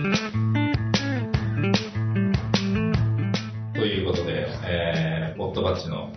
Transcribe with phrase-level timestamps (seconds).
[0.00, 0.06] と
[3.84, 6.10] いうことで、えー、ポッドバッチの、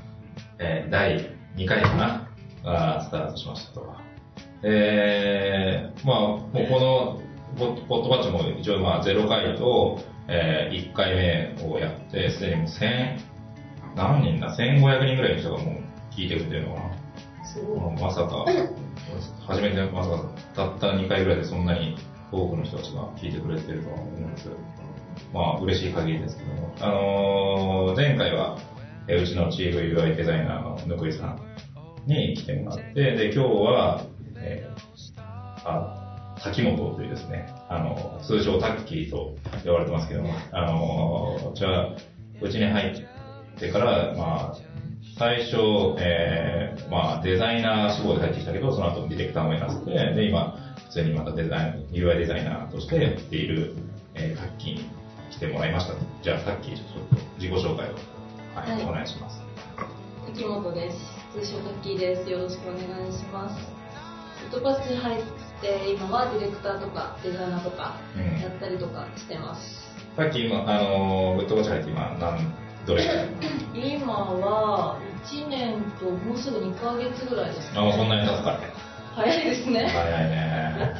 [0.57, 2.29] えー、第2回かな、
[2.63, 3.93] がスタートしましたと。
[4.63, 7.19] えー、まあ、もうこの
[7.57, 13.19] ポッドバッチも一応まあ0回と、えー、1回目をやって、すでにもう1000、
[13.97, 15.73] 何人だ ?1500 人ぐらいの人がもう
[16.15, 16.89] 聞いてくれてるのかな。
[18.01, 18.45] まさか、
[19.45, 20.23] 初めてまさか、
[20.55, 21.97] たった2回ぐらいでそんなに
[22.33, 24.49] 多くの人たちが聞いてくれてると思うんです
[25.31, 26.75] まあ、嬉しい限りですけども。
[26.79, 28.57] あのー、前回は、
[29.07, 31.39] えうちのチーム UI デザイナーのぬくいさん
[32.05, 34.05] に来てもらって、で、今日は、
[34.37, 35.21] えー、
[35.65, 41.95] あ、滝本というですね、あの、通称タッキーと呼ばれてますけども、あのー、じゃあ、
[42.41, 44.55] うちに入ってから、まあ、
[45.17, 45.57] 最初、
[45.99, 50.57] えー、まあ、デザイナー志望で入ってきたけど、その後ディレクターもやらせて、で、今、
[50.93, 53.73] 通にまたデザイン、UI デザイナーとしてやっている、
[54.13, 54.89] えー、タッキーに
[55.31, 55.93] 来てもらいました。
[56.21, 57.93] じゃあ、タッキー、ちょっと自己紹介を、
[58.55, 59.41] はい、はい、お願いします。
[60.27, 60.97] 滝本です。
[61.33, 62.29] 通称タッキーです。
[62.29, 63.59] よろしくお願いします。
[64.41, 65.23] フットパスに入っ
[65.61, 67.97] て、今はディレクターとかデザイナーとか
[68.41, 69.89] やったりとかしてます。
[70.15, 72.37] うん、さっき今、あの、グッドバッチ入って今何、
[72.85, 73.03] どれ？
[73.73, 77.79] 今は1年ともうすぐ2ヶ月ぐらいですね。
[77.79, 78.72] あ、そんなに経つからね。
[79.15, 79.87] 早いですね。
[79.87, 80.93] 早いね。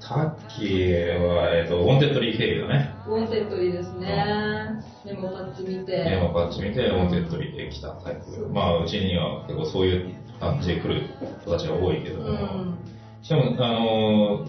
[0.00, 2.92] タッキーは、えっ、ー、と、 Wantedly 経由だね。
[3.06, 4.82] Wantedly ですね。
[5.04, 6.04] メモパッチ見て。
[6.04, 8.48] メモパッチ見て、 Wantedly で来たタイプ。
[8.48, 11.02] まあ、うちには結構そういう感じで来る
[11.42, 12.30] 人たちが多いけども。
[12.30, 12.78] うん、
[13.22, 14.44] しかも、あの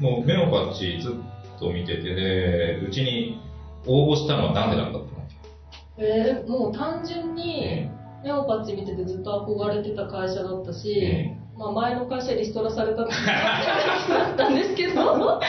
[0.00, 3.40] もうメモパッチずっと見てて、で、うちに
[3.86, 5.10] 応募したのはなんでなんだったの？
[5.96, 7.90] えー、もう単純に、
[8.22, 13.18] ネオパッチ見ててずっと憧れてた会社だったし、まあ、前の会社リストラされたってだ
[14.32, 14.94] ったんですけど。
[14.96, 15.40] さ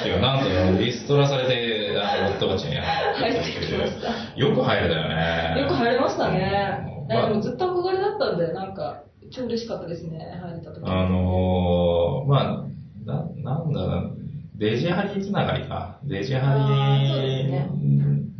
[0.00, 0.44] っきはなん
[0.76, 4.08] とリストラされて、あの、夫たちに入ってきました。
[4.38, 5.60] よく入れたよね。
[5.62, 7.06] よく入れましたね。
[7.08, 10.82] まあ、でもずっと憧れだったんで、なんか、超嬉しかったですね、入れた時。
[10.84, 12.66] あのー、まあ、
[13.04, 14.16] な、なんだろう、
[14.58, 15.98] デジハリつながりか。
[16.04, 16.62] デジハリ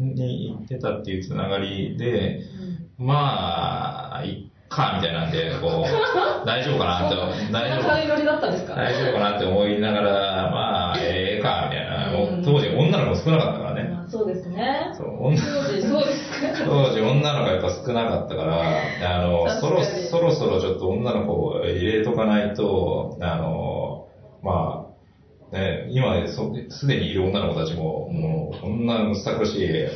[0.04, 2.44] に行ってたっていうつながりで、うん、
[2.98, 5.86] まあ、いっか、みたいなんで、こう、
[6.46, 7.16] 大丈夫かなって、
[7.52, 7.88] 大丈夫
[8.74, 10.10] 大丈夫かなって思いながら、
[10.50, 12.10] まあ、ええか、みたいな。
[12.12, 13.90] うん、当時女の子少なかったからね。
[14.08, 14.90] そうですね。
[14.92, 24.06] そう、女当時そうです当時女の子やっぱ少なかったから、あの、そろそろそろちょっと女の子を入れとかないと、あの、
[24.42, 24.71] まあ、
[25.52, 26.26] ね、今
[26.70, 29.86] すでにいる女の子たちも、もう、こんなむさ苦しい、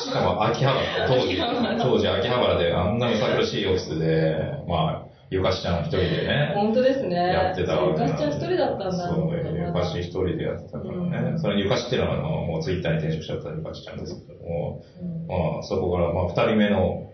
[0.00, 1.36] しかも秋葉原、当時、
[1.82, 4.34] 当時秋葉原であんなむさ苦しいオフィスで、
[4.66, 6.52] まあ、ゆかしちゃん一人でね。
[6.54, 7.16] 本当ですね。
[7.16, 8.92] やってたわけゆかしちゃん一人だったんだ。
[8.92, 11.30] そう、ゆかし一人でやってたからね。
[11.32, 17.10] うん、それゆかしっていうのは、もうツイッターに転職しちゃったゆかしちゃんですけども、うん、まあ、そこから、まあ、二人目の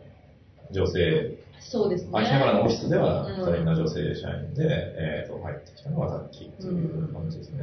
[0.71, 2.11] 女性そうですね。
[2.15, 7.61] 秋葉原のオフィスでは、二人の女性社員で、うん、えっ、と、入ってきたのはタッキーという感じですね。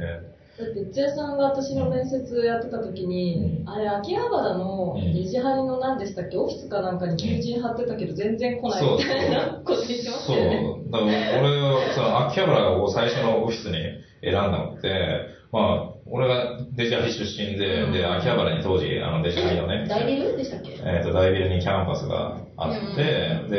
[0.58, 10.62] だって、内谷さんが私の面接やってた時に、うん、あれ、秋葉原のレジ張りの何でしたっけ、オフィスかなんかに求人貼ってたけど、全然来ないみたいなこと言ってましたよね。
[10.64, 10.92] そう。
[10.92, 13.76] だから俺は、その、秋葉原を最初のオフィスに
[14.22, 20.72] 選んだのって、まあ、俺がデジャリ出身で、うん、で、秋葉原に当時、あの、デジャリのね、大ビルでしたっけ？
[20.84, 23.58] えっ、と、大ビルにキャンパスがあって、うん、で、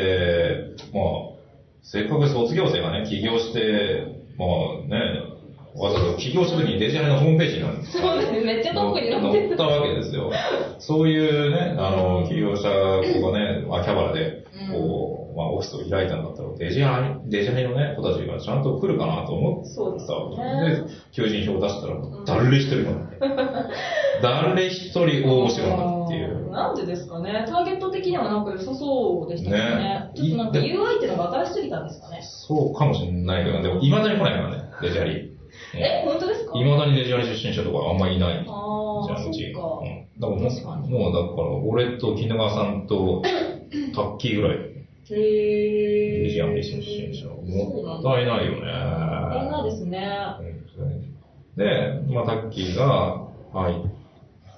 [1.91, 4.05] せっかく卒業生がね、起業して、
[4.37, 5.23] もうね、
[5.75, 10.31] わざわざ起業するときにデジャリのホームページになるんですそうですね、めっちゃ遠くに載ったわけですよ。
[10.77, 21.95] そういうね、あの、起業した子がね、秋葉原で、こう、まあ、オフィスを開いたんだったら、デジャーデジャーのね、子たちがちゃんと来るかなと思ってたわけで、求人票を出したら、
[22.25, 23.09] 誰一人も、
[24.21, 25.98] 誰一人応募してこなかった。
[26.49, 27.45] なんでですかね。
[27.47, 29.57] ターゲット的にはなんか良さそうでしたね。
[29.57, 32.21] ねちょっとなんか UI っていうのが新しすぎたんですかね。
[32.21, 35.37] そうかもしれないけど、でも未だに来ないからね、デジャリ。
[35.75, 36.53] え、本当ですか？
[36.53, 38.37] 未だにデジャリ出身者とかあんまりいない。
[38.37, 38.43] ああ、
[39.07, 39.45] じゃん、うち。
[39.45, 39.53] うん。
[39.53, 39.65] だか
[40.19, 43.21] らもう、もうだから、俺と絹川さんと、
[43.93, 44.57] タッキーぐらい。
[44.57, 46.29] へー。
[46.29, 47.27] ジアン出身者。
[47.27, 48.57] もったいないよね。
[48.59, 48.61] も
[49.27, 50.01] ったいないですね。
[51.57, 53.98] で、まあ、タッキーが入って、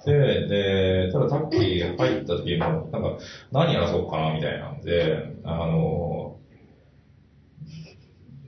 [0.04, 3.18] で、ただタッキー入った時も、なんか、
[3.52, 6.36] 何やらそうかな、みたいなんで、あの、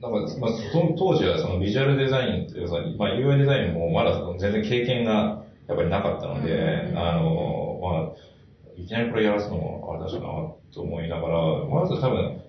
[0.01, 0.51] なんか、まあ、
[0.99, 8.13] 当時はそのビジュアルデザインっていうか、まあ、UI デザインもまだ全然経験がやっぱりなかったので、あの、まあ、
[8.77, 10.21] いきなりこれやらすのもあれだしな
[10.73, 12.43] と思いながら、まず多分、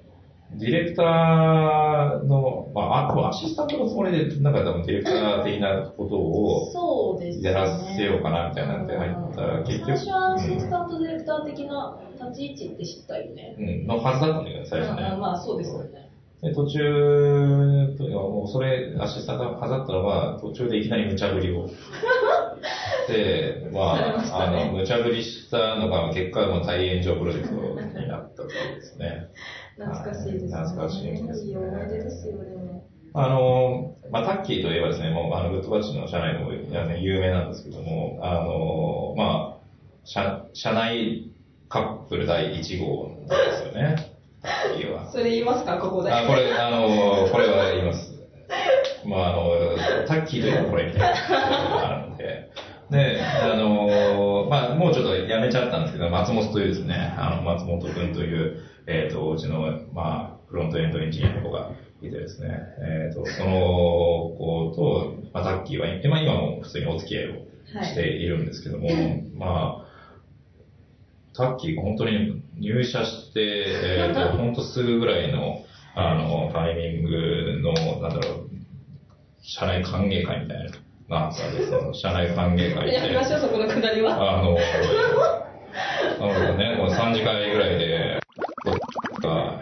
[0.51, 7.49] ディレクターの、まあ、あとアシスタントのつもりで、なんか多分ディレクター的なことを、そうですね。
[7.49, 9.97] やらせようかなみたいなんで入ったら、結局。
[9.97, 13.55] 最初はアシスタントディレクター的な立ち位置って知ったよね。
[13.57, 15.17] うん、のはずだったんだけど、最初ね。
[15.19, 16.09] まあ、そうですよね。
[16.41, 21.67] で、途中、もうそれ、アシスタントがはずだったのが、途中でいきなり無茶ぶりを。
[23.07, 29.27] で、まあ、あの、無茶ぶりしたのが、結果、もう大炎上プロジェクトになったというですね。
[29.77, 30.51] 懐かしいですね。
[30.51, 31.49] 懐かしいですね。
[31.49, 32.81] いい思い出ですよね。
[33.13, 39.65] あの、まあ、タッキーといえばですね、もう、あの、グッドバッチの社内でも、ね、有名なんですけども、あの、まあ、
[40.03, 41.29] 社、社内
[41.69, 43.95] カップル第1号なんですよね。
[44.41, 45.09] タッキーは。
[45.09, 46.11] それ言いますか、ここで。
[46.11, 48.21] あ、これ、あの、これは言います。
[49.05, 52.49] まあ、あの、タッキーといえばこれみたいなことがあるんで。
[52.89, 61.71] で、あのまあ、もうちょっとやめちゃったんですけど、松本というですね、あの、松本くんという、えっ、ー、と、うちの、まあ、フロントエンドエンジニアの子が
[62.01, 62.49] いてですね、
[62.79, 63.49] えっ、ー、と、その
[64.37, 69.85] 子と、まあ、タッキーは、今今も普通にお付き合いをしているんですけども、はい、まあ、
[71.33, 75.63] タッキーが本当に入社して、えっ、ー、と、本当すぐぐらいの、
[75.95, 78.49] あの、タイミングの、なんだろう、
[79.41, 80.71] 社内歓迎会みたいな
[81.09, 81.93] があったんですよ。
[81.93, 84.39] 社内歓迎会やりましょう、そこのくだりは。
[84.39, 84.57] あの、
[86.19, 88.19] あのね、もう3時間ぐらいで、
[89.21, 89.59] が、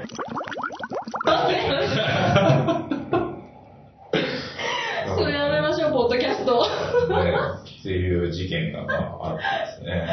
[5.18, 6.62] それやめましょう、ポッドキャスト。
[7.10, 7.34] ね、
[7.80, 10.08] っていう事件が、まあ、あってですね。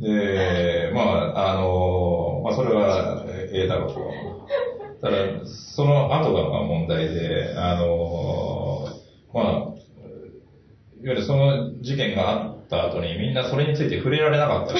[0.00, 4.00] で、まあ、あの、まあ、それは、ええだろうと。
[5.02, 5.16] ただ、
[5.46, 8.86] その後がまあ問題で、あの、
[9.32, 9.69] まあ、い
[11.08, 14.74] わゆるその事件があった後にみんなそれについて触れられなかった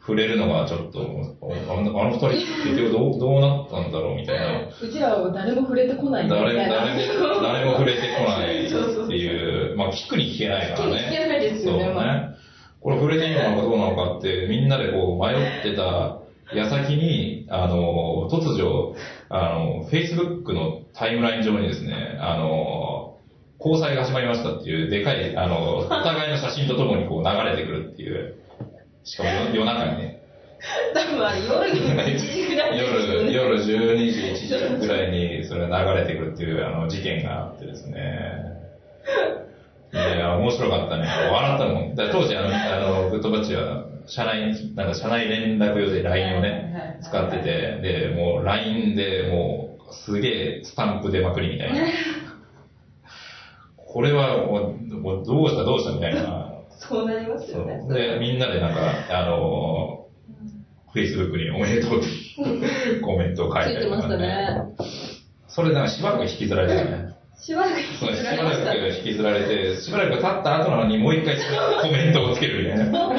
[0.00, 0.98] 触れるのがちょっと、
[1.42, 4.66] あの二人結局どうどうなったんだろうみたいな。
[4.66, 6.46] うちらは誰も触れてこないみたいな。
[6.46, 8.68] 誰誰誰も触れてこないっ
[9.08, 11.10] ていう、まあ聞くに聞けないからね。
[11.12, 11.84] 聞けないですよね。
[11.84, 12.34] そうね。
[12.80, 16.20] これ触れていいのかどうなのかってみんなでこう迷ってた
[16.54, 18.94] 矢先に、あの、突如、
[19.28, 23.19] あの、Facebook のタイムライン上にですね、あの、
[23.62, 28.36] 交際が始まりましたっていう、でかい、あの、お互いの写真とともにこう流れてくるっていう、
[29.04, 30.22] しかも夜中にね。
[30.94, 38.50] 多分あれ夜の1時ぐらい、ね、夜、夜12時、1時ぐらいにそれが流れてくるっていうあの事件があってですね。
[39.92, 41.06] いや、面白かったね。
[41.32, 41.96] 笑ったもん。
[41.96, 51.80] 当時あの、あの、グッドバッチは社内、なんか社内連絡用で LINE をね、使ってて、で、もう LINE でもうすげえスタンプ出まくりみたいな。
[53.92, 56.52] これはもう、もうどうしたどうしたみたいな。
[56.78, 57.82] そうなりますよね。
[57.88, 60.06] で、みんなでなんか、あの、
[60.94, 64.62] Facebook におめでとうってコメントを書いて、ね、ついてましたね。
[65.48, 67.14] それなんかしばらく引きずられてるね。
[67.36, 68.98] しばらく引きずられました、ね。
[68.98, 71.36] 引きずられて、しばらく経った後なのにもう一回
[71.82, 73.10] コメントをつけるみたいな。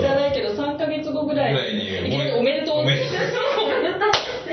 [0.00, 3.18] 知らないけど、3ヶ月後ぐらいに、いおめでとうおめでとうっ
[4.44, 4.52] て、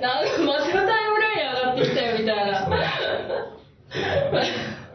[0.00, 2.54] なんかまたタイムライン上がってきたよみたいな。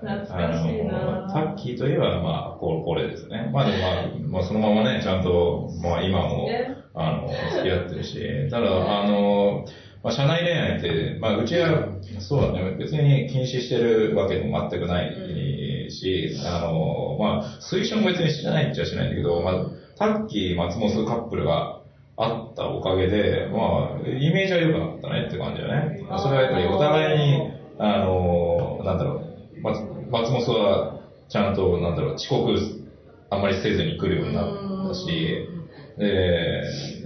[0.02, 3.50] 懐かしいなタッキーといえば、まあ、ここれですね。
[3.54, 6.48] まあでも、まあ、まあ、そのままね、ちゃんと、まあ今も、
[6.94, 8.68] あの、付き合ってるし、ただ、
[9.02, 9.66] あの、
[10.04, 11.88] まあ、社内恋愛って、まあ、うちは、
[12.20, 19.54] そうだね、別に禁止してるわけでも全くないし、あの、まあ、推奨も別にしないっちゃしないんだけど、まあ、
[19.98, 21.82] タッキー、松本カップルが
[22.16, 26.00] あったおかげで、まあ、イメージは良くなったねって感じだね。
[26.18, 29.22] それはやっぱりお互いに、あの、なんだろ
[29.58, 30.99] う、松松本は
[31.30, 32.58] ちゃんと、なんだろう、遅刻
[33.30, 34.48] あんまりせずに来るようになっ
[34.88, 35.56] たし、
[35.98, 36.64] で、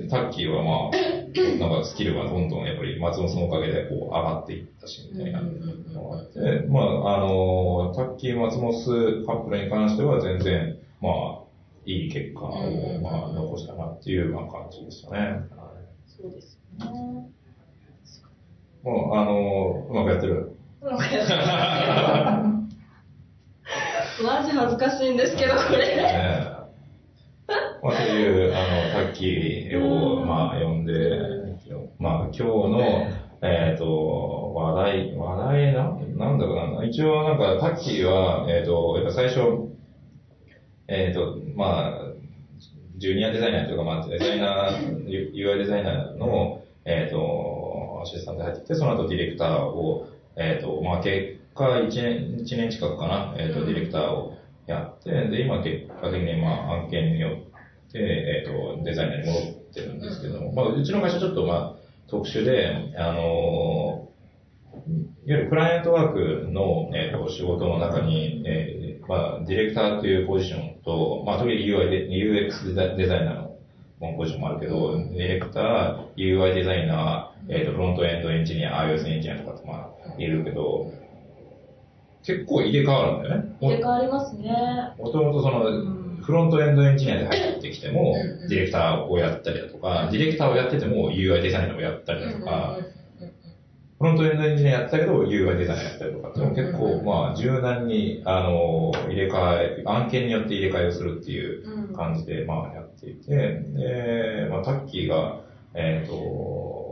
[0.10, 0.92] タッキーはまあ、
[1.60, 5.42] なんかスキルがどんどんやっぱり松本のおかげでこう上がっていったし、みたいな
[5.94, 11.40] のがあって、まあ、あの、タッキー松本カップルに関しては全然、まあ、
[11.86, 15.44] いい結果を、まあ、残したなっていう、まあ、感じでしたね。
[16.06, 16.88] そうですね。
[18.84, 20.52] もう、あの、うまくやってる？
[20.82, 22.53] うまくやってる。
[24.22, 25.96] マジ恥ずかしいんですけど、これ。
[25.96, 26.48] ね。
[27.82, 30.94] まあ、という、あの、タッキーを、まあ、呼んで、
[31.98, 33.08] まあ、今日の、
[33.42, 35.84] えっ、ー、と、話題、話題な、
[36.16, 39.40] なんだろうな、一応なんか、タッキーは、えっ、ー、と、やっぱ最初、
[40.88, 42.14] えっ、ー、と、まあ、
[42.98, 57.30] ジュニアデザイナーというか、まあ、デザイナー、UI デザイナーの、えっ、ー、と、アシスタントで入ってきて、その後ディレクターを、えっ、ー、と、まあ、結果1年、1年近くかな、えっ、と、ディレクターをやって、で、今結果的に、まあ、案件によ
[57.90, 61.76] って、えっ、と、デザイナーに戻っってるんですけども、まあ、うちの会社ちょっとまあ、
[62.08, 64.10] 特殊で、あの、
[65.26, 80.92] いわゆるクライアントワークの、えー、と仕事の中に、えーまあ、ディレクターというポジションと、まあ、時々 UX デザイナーのポジションもあるけど、ディレクター、UI デザイナー、えー、とフロントエンドエンジニア、iOS エンジニアとかってまあ、いるけど、
[82.24, 83.56] 結構入れ替わるんだよね。
[83.62, 84.52] 入れ替わりますね。
[84.98, 88.16] もともとその、フロントエンドエンジニアで入ってきても、
[88.50, 92.78] ディレクターをやったりだとか、ディレクターをやってても UI デザイナーをやったりだとか、
[94.00, 105.42] フロントエンドエンジニアやったけど UI デザイナーやったりとかって結構、まあ、柔軟に、あの、入れ替え、案件によって入れ替えをするっていう感じで、まあ、やっていて、で、まあ、タッキーが、
[105.74, 106.83] えっ、と、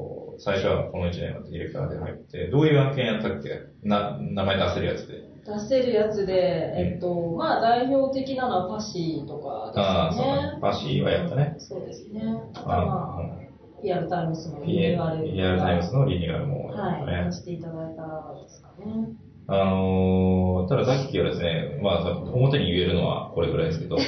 [0.43, 3.61] 最初はこの1年のディレクターで入って、どういう案件やったっけ？
[3.83, 5.31] な、名前出せるやつで。
[5.45, 9.83] 出せるやつで、えっと、まあ代表的なのはパシーとかですね。
[9.85, 11.55] ああ、そうパシーはやったね。
[11.59, 12.21] そうですね。
[12.53, 13.41] あとはまあ、
[13.83, 15.25] リアルタイムスのリニューアル。
[15.25, 18.01] リアルタイムスのリニューアルも、はい、やらせていただいた
[18.41, 19.09] ですかね。
[19.47, 24.05] あのー、たださっきはですね、まあ、表に言えるのはこれぐらいですけど、まあ、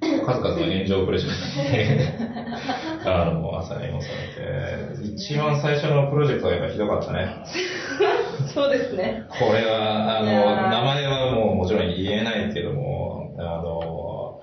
[0.24, 2.45] 数々の炎上プロジェクトで、
[3.06, 7.42] あの、朝に載されて、一番最初のプロジェクトはやっぱひどかったね。
[8.52, 9.24] そうですね。
[9.28, 14.40] これは、あの、名前はもうもちろん言えないけども、あの、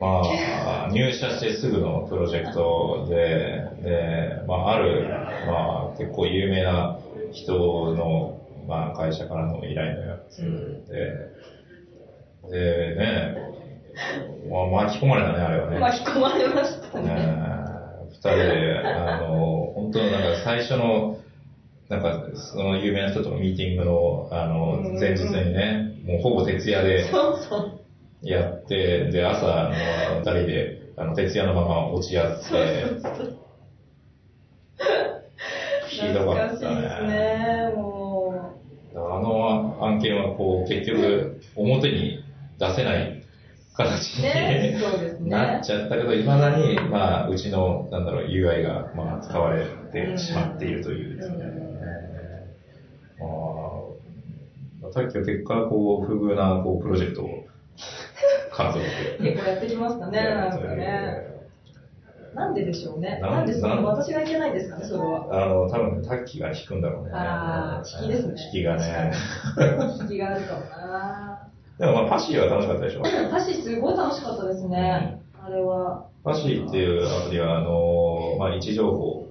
[0.00, 5.06] まあ、入社してすぐのプロジェクトで、で、まあ、ある、
[5.46, 6.98] まあ、結構有名な
[7.30, 7.54] 人
[7.94, 10.42] の、まあ、会社からの依頼のやつ
[10.88, 11.30] で、
[12.50, 13.36] で、ね、
[14.50, 15.78] まあ、巻き込まれたね、あれはね。
[15.78, 17.08] 巻き込まれましたね。
[17.08, 17.61] 二
[18.30, 21.18] 人で、あの、本当なんか最初の、
[21.88, 27.04] なんか、その有名な人とのミーティングの、あの、前日にね、もうほぼ徹夜で
[28.22, 32.44] やって、で、朝、あの、二人で、あの、徹夜のまま落ち合って、
[35.88, 37.08] ひどかったね。
[37.08, 38.34] ねも
[38.94, 38.98] う。
[38.98, 42.22] あの案件はこう、結局、表に
[42.58, 43.21] 出せない
[43.74, 44.78] 形に、ね
[45.20, 51.36] ね、なっちゃったけど、いまだに、まあ、うちの、なんだろう、UI が、まあ、使われてしまっているというですね。
[54.80, 57.44] まあ、さっきは結果、こう、不遇な、こう、プロジェクトを
[58.52, 58.78] 数
[59.18, 61.32] 結構やってきましたね、なんかね。
[62.34, 63.18] なんででしょうね。
[63.20, 65.28] なんでその私がいけないですかね、それは。
[65.30, 67.10] あの、多分、タッキーが引くんだろうね。
[67.12, 68.34] ああ、引きですね。
[68.54, 69.12] 引きがね。
[70.00, 71.31] 引きがあるかもな。
[71.78, 73.02] でもまあ、パシーは楽しかったでしょ。
[73.02, 75.20] パシーすごい楽しかったですね。
[75.40, 76.06] あれは。
[76.22, 79.28] パシーっていうアプリは、あの、まあ、位置情報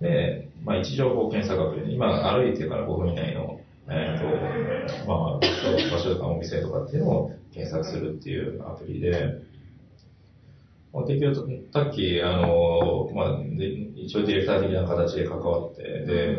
[0.00, 9.42] で、まあ、位置情報検索アプリで、今歩いてから5分以内の、えっ、ー、と、まあ、場所とかお店とかっていうのを検索するっていうアプリで、
[10.92, 13.40] まあ、結局、さっき、あの、まあ、
[13.96, 16.38] 一応ディレクター的な形で関わって、で、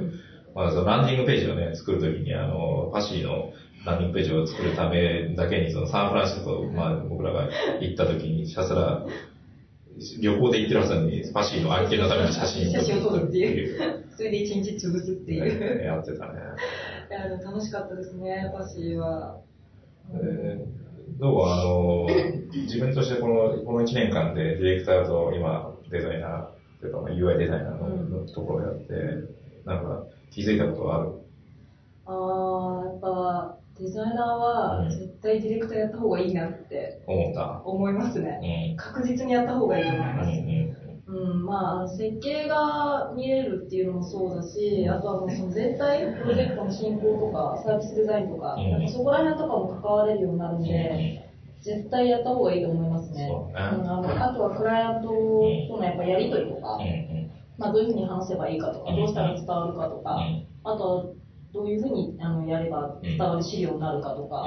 [0.55, 3.53] まあ、ランディングページをね、作るときに、あの、パシーの
[3.85, 9.05] ランディングページを作るためだけに、そのサンフランシスコ、まあ、僕らが行ったときに、ひたすら、
[10.21, 14.05] 旅行で行ってるはずなのに、パシーの案件のための写真写真を撮るっていう。
[14.15, 15.83] それで一日潰すっていう。
[15.83, 16.39] やってたね。
[17.09, 19.41] いや、楽しかったですね、パシーは。
[20.13, 22.07] えー、どうあの、
[22.51, 28.93] 自分としてこの、この1年間でディレクターと今、デザイナー、というか、まあ、UI デザイナーの,、ところをやって、
[29.65, 31.09] なんか気づいたことはある？
[32.05, 37.61] ああ、やっぱ、デザイナーは絶対ディレクターやった方がいいなって思った。
[37.63, 40.29] 思いますね、うん、確実にやった方がいいと思います、
[41.07, 48.81] うん、うん、まあ、設計が見えるっていうのもそうだし、あとはもうその全体プロジェクトの進行とか、サービスデザインとか、なん。
[48.81, 51.31] かそこら辺とかも関われるようになるんで、
[51.61, 53.29] 絶対やった方がいいと思いますね。
[53.29, 56.79] うん、あとはクライアントとのやっぱやりとりとか、
[57.57, 60.19] まあ、どういうふうに話せばいいかとか、どうしたら伝わるかとか、
[60.63, 61.15] あと
[61.51, 64.45] どういうふうにあのやれば伝わる資料になるかとか、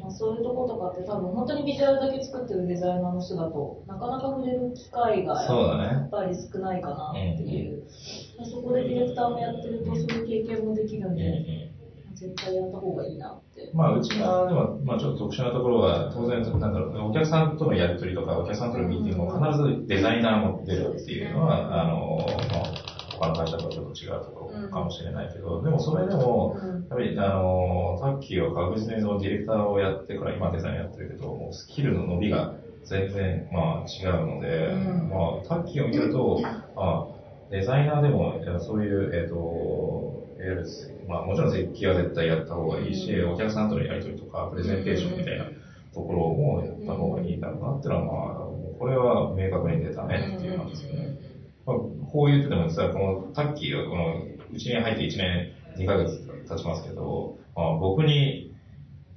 [0.00, 7.84] まあ、そういうとことかって多分本当にビジュアルだけ作ってるデザイナーの人だとなかなか触れる機会がやっぱり少ないかなっていう。
[7.88, 11.70] そ、ね、こでディレクターもやってるとそういう経験もできるんで、
[12.14, 13.70] 絶対やった方がいいなって。
[13.72, 22.18] まあ、うちが、でも、まあ、ちょっと特殊なところは、当然、なんだろう、お客さんとのやりとりとか、お客さんとのミーティングも必ずデザイナーも出るっていうのは、あの、
[22.52, 22.89] まあ、
[23.20, 36.40] 他の会社とはちょっと違うところかもしれないけど、うん、でもそれでも、やっぱり、あの、さっきは確実にそのディレクターをやってから、今デザインやってるけど、もうスキルの伸びが全然、まあ、違うので、うん、まあ、タッキーを見ると、
[36.76, 37.06] あ
[37.50, 40.66] デザイナーでも、そういう、えっ、ー、と、いわゆる
[41.06, 45.44] まあもちろん設計は絶対やった方がいいし、お客さんとのやり取りとか、プレゼンテーションみたいな
[45.92, 51.29] ところもやった方がいいんだろうなっていうのは、まあ、これは明確に出たねっていう感じですね。
[51.70, 54.22] まあ、こう言っててもさ、このタッキーがこの、
[54.52, 58.52] うちに入って1年2ヶ月経ちますけど、まあ、僕に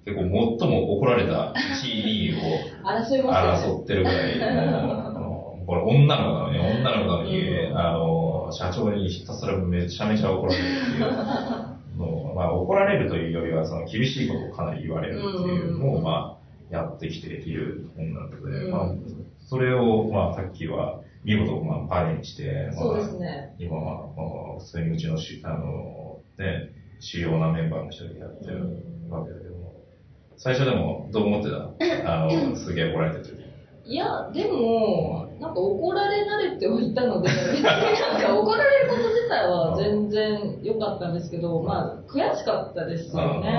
[0.05, 4.39] 結構最も怒られた1位、2位を争ってるぐらい、
[5.65, 10.99] これ女の子なのに、女の子なのに、うん、あの、社長にひたすらめちゃめちゃ怒られるっていう
[11.97, 18.87] のまあ怒られるというよりは、その厳しいことをかなり言われるっていうのを、まあ、やってきている女の子で、うん、まあ、
[19.39, 23.55] それを、まあ、さっきは、見事、まあ、パレにして、まあ、そうですね。
[23.57, 24.23] 今は、ま
[24.55, 29.73] あ、普通にうちのし、あの、ね、主要なメンバーの人でやってるわけだけども、
[30.37, 32.13] 最初でもどう思ってた？
[32.13, 33.43] あの、 すげえ怒られてる時。
[33.85, 37.27] いや、でも、なんか怒られ慣れてはいたので、
[37.61, 43.49] なんか怒られること自体は全然良かったんですけど、まあ、悔しかったですよね。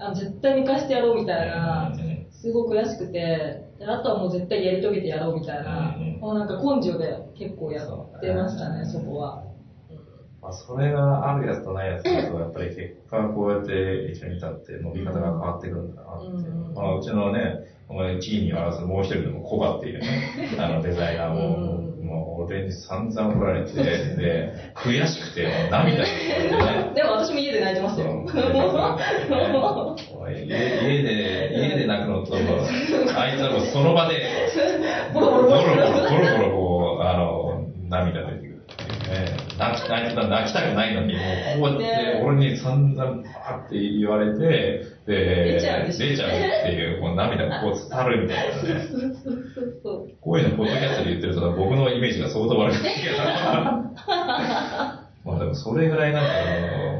[0.00, 1.92] あ絶対見返してやろうみたいな、
[2.40, 9.42] すごく悔しくて、あとはもう絶対やり遂げてやろうみたいな、もうなんか根性で結構やってましたね、そこは。
[10.40, 16.26] まあ、それがあるやつとないやつだと、やっぱり結果こうやって一緒にいたって伸び方が変わってくるんだなって。
[16.26, 16.30] う。
[16.30, 16.74] ん。
[16.74, 17.56] まあ、うちのね、
[17.88, 20.06] お前チームに争うもう一人のコバっていうね、
[20.58, 26.92] あのデザイナーも、うん、もう俺に散々怒られて、で、悔しくて涙が、ね。
[26.94, 28.24] でも私も家で泣いてますよ。
[30.30, 34.26] 家家で、家で泣くのと、あいつはもうその場で、
[35.12, 39.47] ボロボロボロボロ、ボロボロこう、あの、涙出てくるっていうね。
[39.58, 41.20] 泣きたい、泣きたくないのに、も
[41.58, 46.04] うこうやって俺に散々パーって言われて、で、出ちゃうって
[46.72, 48.80] いう、こう涙がこう伝わるみたいなね。
[50.20, 52.88] こういうのポッドキャストで言ってると僕のイメージが相当悪くて。
[55.24, 56.28] まあでもそれぐらいなんか、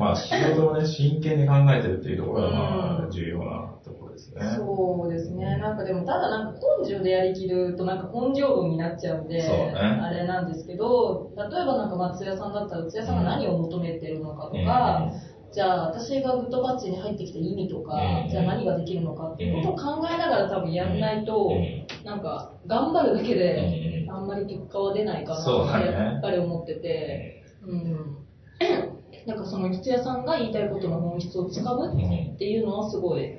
[0.00, 4.42] まあ仕事をね、真剣に考えてるっていうところがまあ重要なところですね。
[4.56, 5.56] そうですね。
[5.58, 28.18] なんかでもただなんか根性でやりきるとなんか根性論になっちゃうんで、ね、あれなんですけど、例えばなんか松屋さんだったら松屋さんが何を求めてるのかとか、うん、じゃあ私がグッドバッチに入ってきた意味とか、うん、じゃあ何ができるのかっていうことを考えながら多分やんないと、うん、なんか頑張るだけであんまり結果は出ないかなってやっぱり思ってて、うん。
[29.26, 33.36] なんかその土屋さんが言いたいことの本質をつかむっていうのはすごい、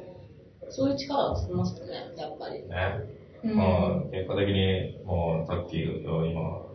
[0.69, 2.61] そういう力をつきましたね、やっぱり。
[2.67, 3.19] ね。
[3.43, 6.23] うん、まあ、結果的に、もう、さっき、今、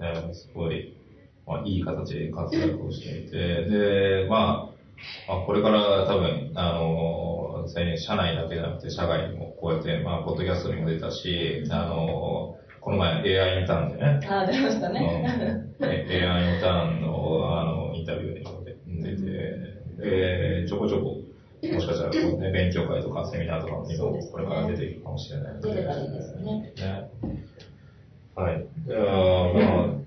[0.01, 0.95] ね、すごい、
[1.47, 4.75] まあ、いい形で活躍をしていて、で、まあ、
[5.29, 14.21] まあ、これから多分、あの、社内だけじゃなくて、社外にもこうやって、まあ、ポッドキャストにも出たし、あの、この前 AI インターンでね。
[14.29, 15.01] あ、出ましたね。
[15.81, 21.17] うん、AI インターンの、あの、インタビューにも出て、で、ちょこちょこ、
[21.73, 25.69] もしかしたらこう、ね、勉強会とかセミナーとかにもこれから出ていくかもしれないので。
[25.75, 26.73] 出ればいいですね。
[26.77, 27.11] ね
[28.35, 28.67] はい。
[28.87, 29.03] じゃあ、
[29.53, 30.05] まあ、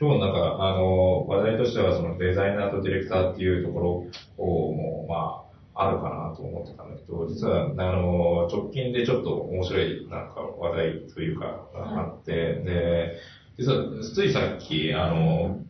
[0.00, 12.32] 今日なんか、あの、話題としてはそのデザイナーとディレクターっていうところを、もう、まあ、あるかなと思ってたんだけど、実は、あの、直近でちょっと面白い、なんか話題というか、あって、
[12.64, 13.16] で、
[13.56, 15.60] 実は、ついさっき、あの、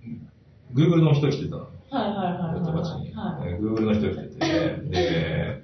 [0.72, 1.68] Google の人来てたの。
[1.90, 2.56] はいはいはい。
[2.56, 3.14] ヨットバチに。
[3.60, 5.62] Google の人来てて、で、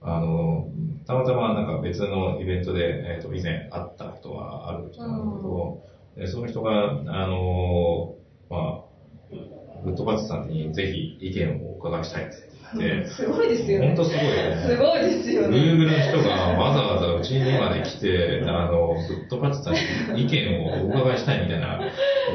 [0.00, 0.68] あの、
[1.06, 5.82] たまたまなんか別のイベントで、えっ、ー、と、以前会った人はある人なんだけど、
[6.16, 8.14] うん、その人が、あの、
[8.50, 13.86] まあ、グッドバチさんにぜひ意見をお伺いしたいですて、すごいですよね。
[13.88, 14.66] 本当すごいよね。
[14.68, 15.56] すごいですよね。
[15.56, 21.80] Google の人がわざわざうちにまで来て、あの、グッドパッチさんに意見をお伺いしたいみたいな、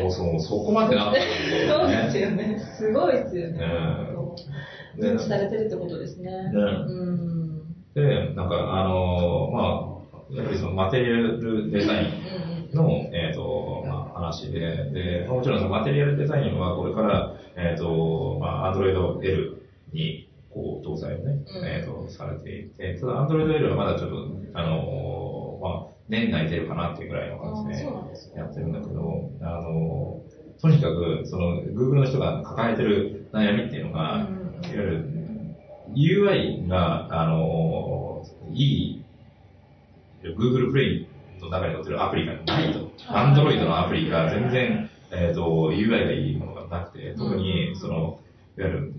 [0.02, 1.68] もうそのそこまでなったんで、ね。
[1.70, 2.60] そうですよね。
[2.78, 3.60] すごいですよね。
[4.98, 5.14] うん。
[5.14, 6.32] 認知されてるってことですね。
[6.32, 6.40] ね。
[6.52, 7.37] うん。
[7.98, 12.06] で、なんか、あの、まあ、やっぱりそのマテリアルデザイ
[12.72, 18.92] ンの、えっ、ー、と、まあ、話で、で、もちろんそのマテリアルデザインはこれから、えっ、ー、と、まあ、Android
[19.24, 27.86] L にこう、搭載をね、うん、えっ、と、されていて、ただ、アンドロイド L はまだちょっと、あのー、まあ、年内出るかなっていうぐらいの感じで、
[28.36, 35.17] やってるんだけど、あのー、とにかく、その、Google の人が抱えてる悩みっていうのが、うん、いわゆる、
[35.98, 39.04] UI が、あのー、いい、
[40.24, 41.08] Google プレイ
[41.42, 42.92] の中に載ってるアプリがないと。
[43.08, 48.20] Android のアプリが全然、えっ、と、UI がいいものがなくて、特に、その、
[48.58, 48.94] いわゆる、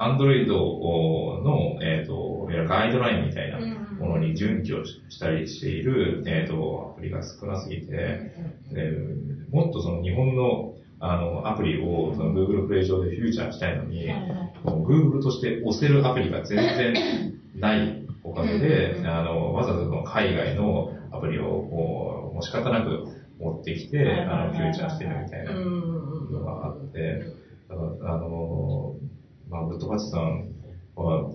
[0.00, 3.58] アンドロイドの、えっ、ー、と、ガイドラインみたいな
[3.98, 8.32] ものに準拠したりしている、えっ、ー、と、アプリが少なすぎて、
[8.72, 8.92] で
[9.50, 14.08] もっとその日本のあの、アプリをその Google プレイ上でフューチャーしたいのに、
[14.64, 16.94] Google として押せるアプリが全然
[17.54, 23.06] ないおかげで、あの、わざわざ海外のアプリを、こう、もう仕方なく、
[23.38, 27.22] 持ってきて、あの、フューチャーしてるみたいなのがあって、
[27.68, 28.94] だからあの、
[29.48, 30.48] まあ、ブッドバチさん
[30.96, 31.30] は、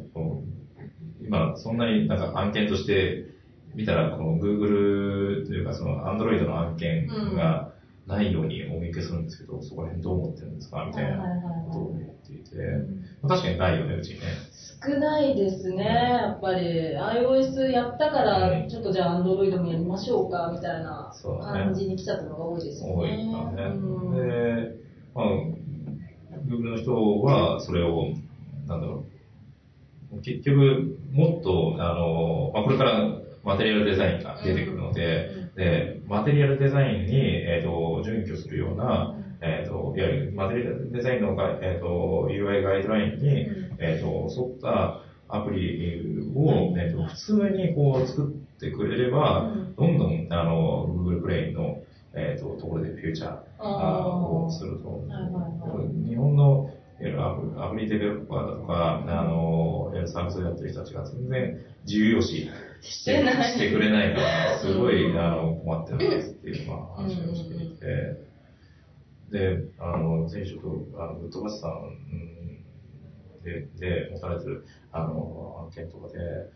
[1.22, 3.26] 今、そんなになんか案件として
[3.74, 7.73] 見たら、この Google というか、その Android の案件が
[8.08, 10.86] ないようにお見受けするんですけど、そこら辺どう思ってるんですか？
[10.86, 11.18] みたいな
[11.66, 12.56] ことを言っていて、
[13.28, 14.20] 確かにないよね、うちね。
[14.84, 16.62] 少ないですね、やっぱり。
[16.94, 22.94] iOS やったから、ちょっとじゃあ Android もやりましょうか、みたいな感じに来ちゃったのが多いですよね。
[22.94, 23.78] 多いからね。
[24.68, 24.76] で、
[25.16, 25.26] まあ、
[26.46, 28.08] Google の人は、それを、
[28.68, 29.06] なんだろ
[30.12, 33.10] う、結局、もっと、あの、まあ、これから
[33.44, 41.30] マテリアルデザインが出てくるので、で、マテリアルデザインに、えっ、ー、と、準拠するような、えっ、ー、と、いわゆるマテリアルデザインの、
[41.62, 43.48] えっ、ー、と、UI ガイドラインに、
[43.80, 55.04] えっ、と、沿ったアプリを、えっ、と、普通にこう作ってくれれば、どんどん、あの、Google プレイの、えっ、と、ところでフューチャーをすると。
[56.08, 56.72] 日本の
[57.58, 62.50] アプリデベロッパーだとか、あの、サービスをやってる人たちが全然重要視し
[62.84, 68.34] てしてくれないから、すごい、あの、困ってるんですっていう、まあ、話をしていて、
[69.32, 70.68] で、あの、前職、
[70.98, 76.50] あの、ぶっ飛ばしさんで、で、持たれてる、あの、案件とかで、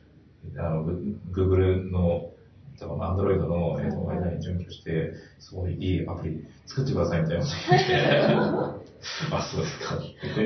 [0.59, 0.85] あの、
[1.31, 2.31] Google の、
[2.79, 8.87] 多分、アンドロイドの、えっ、と、間に準拠して、すごいいいアプリ作ってくださいみたいなこと言って、
[9.33, 9.99] あ、そうですか。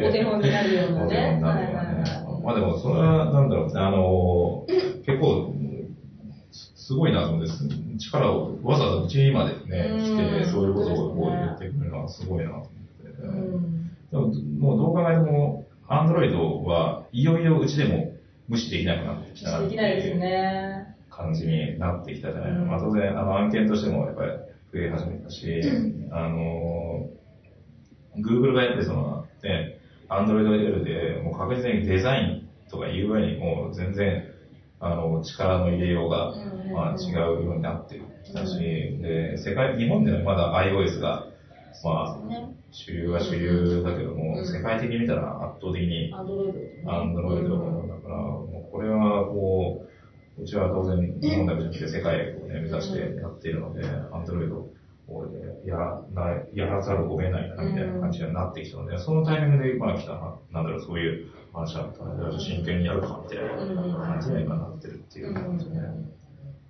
[0.07, 1.05] お手本になるようなね。
[1.05, 2.03] お手本になるようなね。
[2.43, 4.65] まあでも、それは、なんだろう、あの、
[5.05, 5.53] 結構、
[6.81, 7.51] すごいなと思って、
[7.99, 14.11] 力をわざわざうちにまでね、来て、そういうことをこう言ってくれるのはすごいなと思って。
[14.11, 18.13] でも、もうどう考えても、アンドロイドはいよいようちでも
[18.47, 19.79] 無視できなくなってきたなっていう
[21.11, 22.59] 感じになってきたじゃないか。
[22.61, 24.31] まあ当然、あの案件としてもやっぱり
[24.73, 25.61] 増え始めたし、
[26.09, 27.09] あの、
[28.17, 29.77] Google がやってその、ね、
[30.09, 34.30] Android L でもう確実にデザインとか UI にもう全然、
[34.81, 36.39] あの、力の入れようが、
[36.71, 41.29] まあ、違うようになってきたし、で、世界、日本ではまだ iOS が、
[41.83, 42.21] まあ、
[42.71, 46.17] 主流は主流だけども、世界的に見たら圧倒的に
[46.85, 49.79] Android だから、もうこれはこ
[50.37, 54.47] う、うちは当然日本だけじゃなくて世界をね、目指してやっているので、Android
[55.07, 61.17] これでやらない、やらざるを得ないな、みたいな感じになってきたので、そのタイミングで、まあ来たな、なんだろう、そういう
[61.53, 65.81] 話だったので、真剣にやるか、みたいな感じに今なってるっていう感じでね。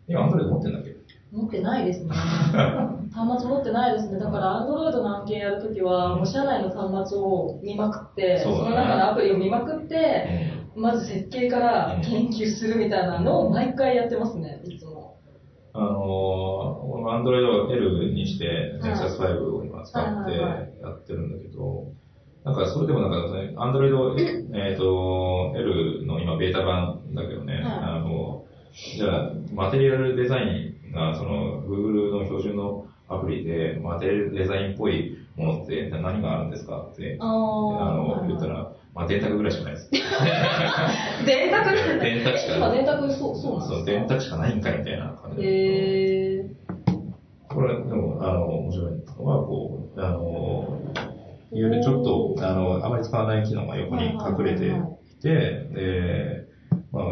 [0.07, 0.95] 今、アンドロイド持ってんだっけ？
[1.31, 2.09] 持ってないですね。
[3.13, 4.19] 端末持ってないですね。
[4.19, 10.27] だから、アンドロイドの案件やるときは、もう社内の端末を見まくって、その中のアプリを見まくって、
[10.75, 15.15] まず設計から研究するみたいなのを毎回やってますね、いつも。
[15.73, 21.85] あのー、アンドロイド L にして、Nexus 5を今使ってやってるんだけど、
[22.43, 39.91] なんかそれでもなんかね、アンドロイド、えっ、ー、と、L の今ベータ版だけどね、あの、じゃあ、マテリアルデザインが、その、Google の標準のアプリで、マテリアルデザインっぽいものって何があるんですかって、あの、言ったら、まあ、電卓ぐらいしかないです。
[41.25, 42.77] 電卓 電卓しかない。
[42.77, 45.47] 電卓、そう、そうなんですそう、電卓しかないんかいみたいな感じで。
[46.39, 46.45] へ
[47.47, 50.80] これ、でも、あの、面白いのは、こう、あの、
[51.53, 56.47] いわゆるちょっと、あの、あまり使わない機能が横に隠れていて、で、
[56.91, 57.03] まあ、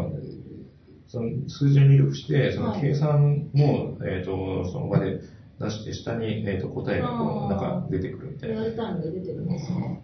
[1.06, 5.20] その数字を入力して、その計算も、えっ、と、その場で
[5.58, 8.60] 出して、下に、えっ、と、答えがこう、なんか出てくるみたいな。
[8.60, 10.02] リアルタイムで出てるんですね。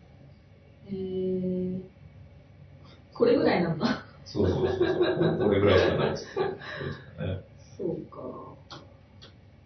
[0.88, 1.80] へー。
[3.14, 4.04] これぐらいなんだ。
[4.24, 5.38] そうそうそうそう。
[5.38, 6.44] これぐらいしかないですね。
[7.78, 8.20] そうか。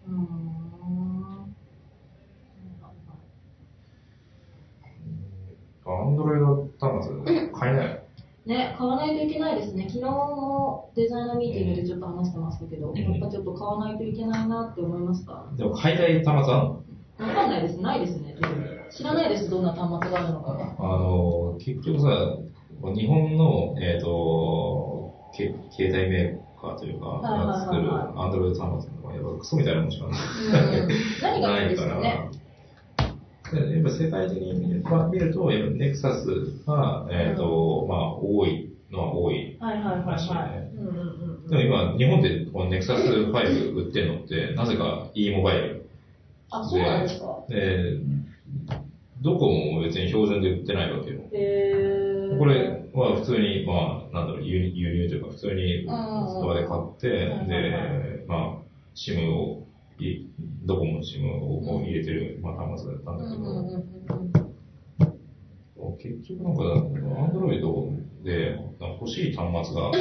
[0.07, 0.70] うん。
[5.91, 8.03] アンドロイド端末買えない
[8.47, 9.85] ね、買わないといけないですね。
[9.89, 15.45] 昨日のデザイナーミーティングでちょっと話してましたけど、うん、やっぱちょっと買わないといけないなって思いました。
[15.57, 16.69] でも買いたい端末ある
[17.21, 17.29] の？
[17.29, 17.81] わかんないです。
[17.81, 18.35] ないですね。
[18.91, 22.39] 知らないです、どんな端末があるのかあの、結局さ、
[22.95, 30.19] 日本の、えっ、ー、と、け携帯メーカーというか、が作るアンドロイド端末のやっぱクソみたいなもんしかない。
[31.23, 32.31] 何がいいんですかね。
[33.57, 36.27] やっぱ世界的に見る,、まあ、見ると、やっぱネクサス
[36.67, 40.71] が、えっ、ー、と、うん、まあ、多いのは多いらしいね。
[41.49, 45.87] でも今、日本でこのネクサス5売ってるのって、なぜか e モバイル。
[46.51, 47.45] あ、そうなんですか。
[47.49, 47.99] で、
[49.21, 51.21] どこも別に標準で売ってないわけよ。
[51.33, 57.09] へこれは普通に、まあ、なんだろう、輸入というか、普通にストアで買って、
[57.47, 59.70] で、まあ、SIM をい
[60.65, 63.43] ドコモの SIM をこう入れてる、まあ、端末だったんだけど、
[65.99, 66.63] 結局なんか、
[67.23, 67.91] アンドロイド
[68.23, 69.99] で欲しい端末がな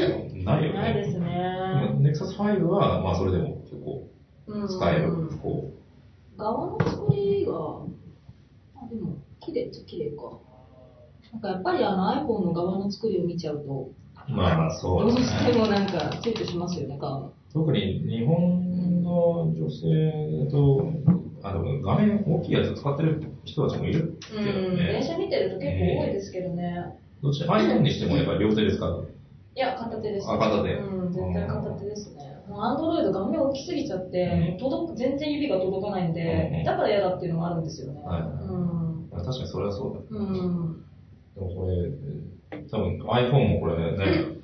[0.62, 0.80] いよね。
[0.80, 1.96] ないですね。
[2.00, 4.08] ネクサス5は、まあそれでも結構
[4.68, 5.30] 使える。
[5.42, 5.72] こ
[6.36, 7.54] う側の作りが、
[8.76, 10.38] あ、でも、綺麗っちゃ綺麗か。
[11.34, 13.90] なんかやっぱりあの iPhone の側の作りを見ちゃうと、
[14.28, 17.32] まあそう、ね、どうしてもなんか躊躇しますよね、側。
[17.52, 20.92] 特に日本の女性だと、
[21.42, 24.66] あの画面大きいやつ使ってる人たちもいるけどね。
[24.68, 26.64] うん、電車見てると結構多いですけどね。
[26.64, 29.02] えー、どっち？iPhone にしてもやっぱり両手ですか？
[29.56, 30.30] いや、片手です。
[30.32, 30.74] あ、片手。
[30.74, 32.20] うん、絶対片手ですね。
[32.52, 38.02] アンドロイド画面大きすぎちゃって、届く、全然指が届かないんで、だから嫌だっていうのもあるんですよね。
[38.04, 38.22] はい。
[38.22, 39.08] うん。
[39.12, 40.00] 確かにそれはそうだ。
[40.10, 40.84] うん。
[41.36, 43.98] でもこれ、多分 iPhone もこれね、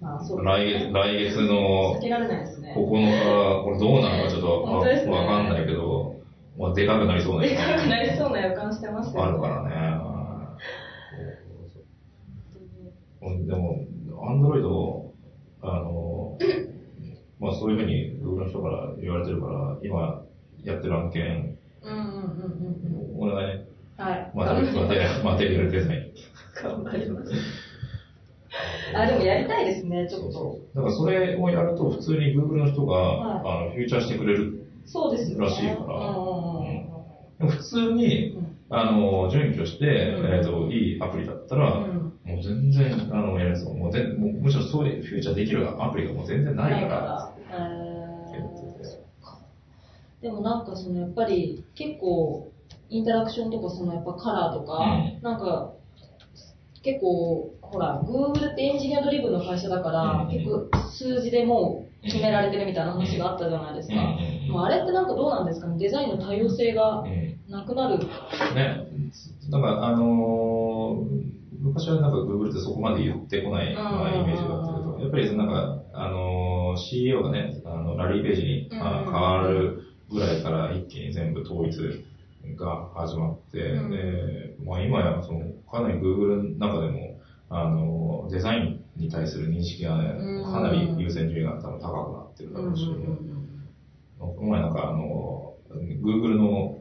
[0.00, 2.74] まあ、そう来月、来月の、避けられないですね。
[2.76, 6.16] 9日、これどうなるかちょっとわ、ね、かんないけど、
[6.58, 9.28] まあ、でかくなりそうなでかくなりそうな予感してますよね。
[9.28, 10.16] あるからね。
[13.46, 13.80] でも、
[14.28, 15.12] アンドロイド、
[15.62, 16.38] あの、
[17.38, 20.22] まあそういうふうに Google の人から言われてるから、今
[20.64, 23.66] やってる案件、うんうんうんうん、お願いね。
[23.96, 24.30] はい。
[24.34, 26.12] マテリアルデザイン。
[26.62, 27.32] 頑張ります。
[28.94, 30.58] あ、でもやりたいですね、ちょっと。
[30.74, 35.98] だからそれをやると普通に Google の人が、はい、あのフューチャーしてくれるそうですらしいから。
[37.38, 38.38] うん、普通に、
[38.70, 41.86] あの、準拠して、えっ、と、いいアプリだったら、
[42.24, 43.70] もう全然、あの、やるぞ。
[43.70, 47.32] もう全もうむしろそういうフューチャーできるアプリがもう全然ないから。
[50.22, 52.50] でもなんかそのやっぱり結構
[52.88, 55.72] インタラクションとかそのやっぱカラーとか、うん、なんか
[56.86, 65.76] 結構ほら Google ってエンジニアドリブンの会社だから、うん、結構数字でもう決められてるみたいな話があったじゃないですか、うん、もうあれってなんかどうなんですかね？
[65.78, 67.04] デザインの多様性が
[67.48, 68.06] なくなる、ね。
[69.50, 81.76] なんかあのー昔はなんか Google ってそこまで言ってこない、まあ、イメージがあったけど、やっぱりなんか、あの、CEO がね、あの、ラリーページに、まあ、変わるぐらいから一気に全部統一
[82.54, 92.86] が始まって、で、まあ今やその、かなり Google の中でも、あの、デザインに対する認識がね、かなり優先順位が多分高くなってるだろうし、
[94.18, 95.54] この前なんかあの、
[96.02, 96.78] Google の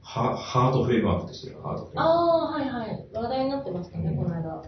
[0.00, 1.62] ハハートフレームワークって知ってる？
[1.62, 3.06] ハートフレームああ、はいはい。
[3.12, 4.62] 話題になってましたね、うん、この間。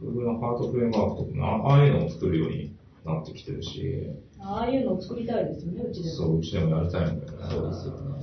[0.00, 2.74] Google のハートフレームワークとか、ああいうのを作るように
[3.04, 4.10] なってきてるし。
[4.38, 6.14] ああいうのを作りたいですよね、うちでも。
[6.14, 7.46] そう、うちでもやりたいんだよね。
[7.50, 8.15] そうですよね。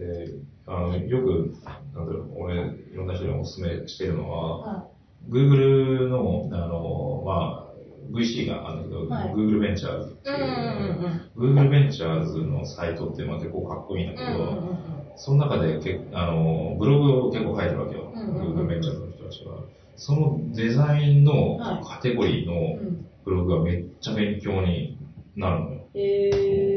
[0.00, 0.32] で、
[0.66, 1.54] あの、よく、
[1.94, 4.88] なんだろう、俺、いろんな人にお勧めしてるのは、は
[5.28, 7.70] い、Google の、あの、まあ、
[8.10, 14.76] VC があるんだけど、はい、Google ベンチャーズっていう、Google ベンチャーズのサイトってまあ結構かっこいいんだけど、
[15.16, 19.62] その中でけあのブログを結構書いてるわけよ、Google ベンチャーズの人たちは。
[19.96, 22.80] そのデザインのカテゴリーの
[23.24, 24.96] ブログがめっちゃ勉強に
[25.36, 25.80] なるのよ。
[25.94, 26.69] へ、え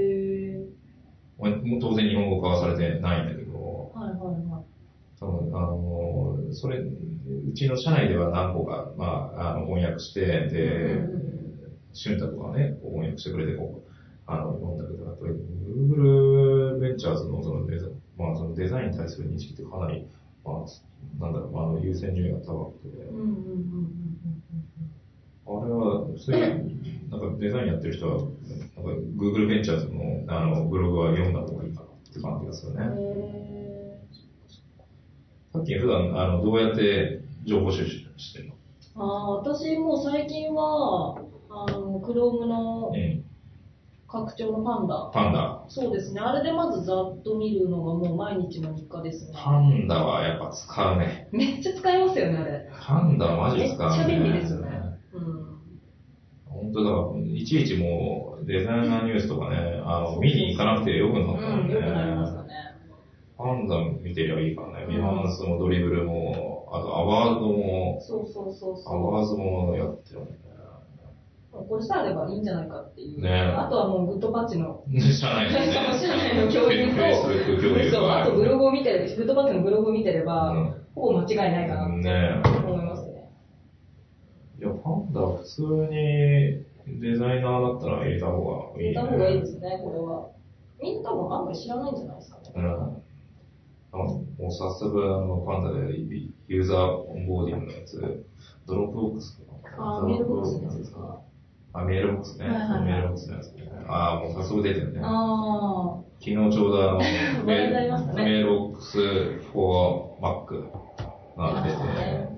[1.49, 1.67] ー。
[1.67, 4.17] もう当然日本語化はされてないんだけど、はいはい
[4.49, 4.63] はい。
[5.19, 11.08] 多分、あの、それ、うちの社内では何個か、まあ、あの翻訳して、で、
[11.93, 13.89] 俊太とかね、こう翻訳してくれて、こう、
[14.25, 20.06] あの、読んだけど、やっぱり Google ベンチャーズのそのデザ,、まあ、そのデザインに対する認識ってかなり、
[20.43, 20.65] まあ、
[21.19, 22.89] なんだろう、あの優先順位が高くて、
[25.45, 26.39] あれは、普通に、
[27.10, 28.23] なんかデザインやってる人は、
[28.75, 32.79] Google ベンチャーズのあのブログは読んだ方がいいかなって感じがするね。
[35.53, 38.55] さっき普段、あの、どうやって情報収集してるの？
[38.95, 41.15] ああ、私も最近は、
[41.49, 42.91] あの、クロームの
[44.07, 45.12] 拡張のパンダ。
[45.13, 45.63] パンダ。
[45.67, 46.21] そうですね。
[46.21, 49.33] あれでまずざっと見るのがもう毎日の日課ですね。
[49.36, 51.27] パンダはやっぱ使うね。
[51.31, 52.67] めっちゃ使いますよね、あれ。
[52.81, 53.97] パンダはマジ使うね。
[53.97, 54.72] めっちゃ便利ですよね。
[56.61, 56.71] うん。
[56.71, 61.79] 本当だいちいちもうデザイナーニュースとかね、あの、見に行かなくてよくなったんで、ね。
[61.79, 62.49] うん、よくなりましたね。
[63.37, 64.87] パンダ見てりゃいいからね。
[64.87, 68.93] ビハンスもドリブルも、あとアワードも、そうそうそうそう。
[68.93, 70.35] アワーズもやってるもんね。
[71.51, 73.21] これさえあればいいんじゃないかっていう。
[73.21, 74.83] ねあとはもうグッドパッチの。
[74.89, 82.92] 社内の、ね、社内の共有と、そう、あとブログを見てグッドパッチのブログを見てれば、うん、ほぼ間違いないかなって思います
[84.83, 84.91] ね。
[84.91, 88.91] いや、パンダ普通にデザイナーだったら入れた方がいい、ね。
[88.91, 90.27] 入れた方がいいですね、これは。
[90.81, 92.43] みんな多分あんまり知らないんじゃないですかね。
[92.55, 92.97] うん
[94.39, 95.93] もう早速、あの、パンダで
[96.47, 98.25] ユーザーオンボーディングのやつ、
[98.65, 99.39] ドロップボックス
[99.77, 101.19] ああ、メールボックスですか？
[101.73, 102.47] あ、 Mailbox ね。
[102.47, 103.71] はいはいはい Mailbox のやつね。
[103.87, 105.01] ああ、もう早速出てるね。
[105.03, 106.97] あ昨日ちょうどあの、
[107.45, 108.97] Mailbox
[109.53, 110.69] for Mac
[111.37, 111.53] あ。
[111.53, 112.32] が出てね。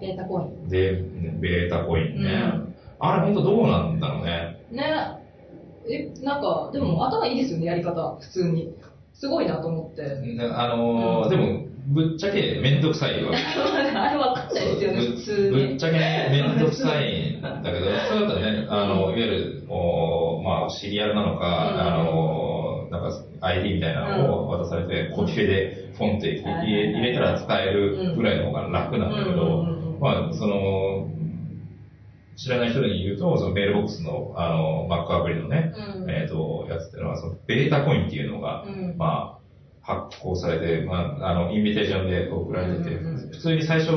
[0.00, 0.68] ベータコイン。
[0.68, 1.02] で、
[1.40, 2.30] ベータコインね。
[2.54, 4.60] うんあれ本当どうなんだろうね。
[4.70, 4.84] ね。
[5.88, 8.14] え、なんか、でも頭いいですよね、やり方。
[8.20, 8.68] 普通に。
[9.14, 10.02] すごいなと思って。
[10.02, 13.32] ねあのーでも、ぶっちゃけめんどくさいわ。
[13.94, 15.50] あれわかんないですよね、ぶ普通に。
[15.50, 15.98] ぶっちゃけ
[16.30, 31.10] めんどくさいんだけど、そうだったらね、あの、いわゆる、おまあ、シリアルなのか、うんあの、なんか、ID みたいなのを渡されて、コピペでフォンって入れたら使えるぐらいの方が楽なんだけどうんうんうんう、んまあ、その、
[32.36, 36.10] 知らない人に言うと、そのメールボックスの、あの、Mac アプリのね、うん。
[36.10, 38.96] えっ、と、やつっていうのは、そのベータコインっていうのが、うん。
[38.96, 39.40] まあ、
[39.82, 43.02] 発行されて、まあ、あの、インビテーションで送られてて、う。
[43.02, 43.30] んうんうん。
[43.30, 43.92] 普通に最初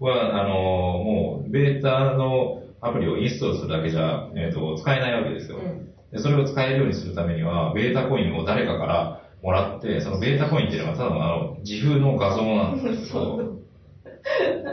[0.00, 5.90] は、あの、もう、ベータのアプリをインストールするだけじゃ、えっ、と、使えないわけですよ、うん。
[6.12, 6.18] で。
[6.18, 13.38] それを使えるようにするためには、ベータコインを誰かからもらって、そのベータコインっていうのはただのあの、自負の画像なんですけど、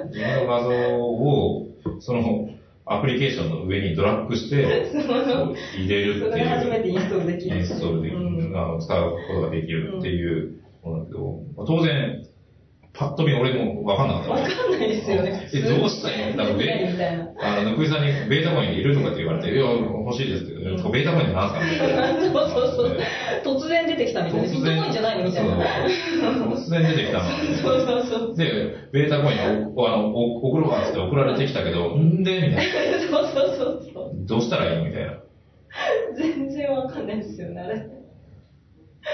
[0.07, 1.67] 自分の画像を、
[1.99, 2.49] その、
[2.85, 4.91] アプリケーションの上にドラッグして、
[5.77, 6.31] 入れるっていう。
[6.31, 8.57] それで初めてインストールできるインストールできる、うん。
[8.57, 12.25] あの使うことができるっていうものだけど、まあ当然、
[12.93, 14.29] パッと見俺も分かんなかった。
[14.31, 15.49] わかんないですよね。
[15.51, 17.33] え、どうしたらいいの多分みベたいな。
[17.41, 23.57] あの、ぬくいさんにベータコインいるとかって言われて、いや、欲しいですけど、うんベータコインって何すかそうそうそう。
[23.57, 24.47] 突然出てきたみたいな。
[24.47, 25.57] ビットコインじゃないのみたいな。
[25.57, 27.23] そう突然出てきたの。
[27.25, 28.37] そうそうそう。
[28.37, 32.47] で、ベータコインをあのお送ろうかって送られてきたけど、んで？
[32.47, 32.99] みたいな。
[33.09, 34.11] そうそうそうそう。
[34.27, 34.85] どうしたらいいの？
[34.85, 35.17] みたいな。
[36.15, 37.87] 全然わかんないですよね、あれ。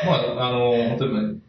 [0.05, 1.39] まあ、あの、本当に、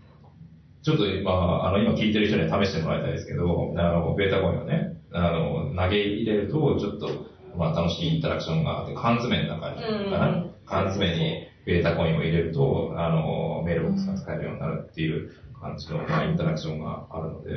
[0.82, 17.50] ちょっと今、あの、今聞いてる人には試してもらいたいですけど、あの、ベータコインをね、あの、投げ入れると、ちょっと、まあ、楽しいインタラクションがあって、缶詰の中に、か缶詰にベータコインを入れると、あの、メールボックスが使えるようになるっていう感じの、まあ、インタラクションがあるので、